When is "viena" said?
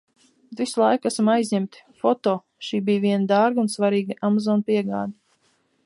3.05-3.29